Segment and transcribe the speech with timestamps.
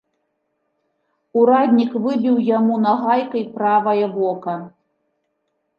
[1.41, 4.59] Ураднік выбіў яму нагайкай правае вока.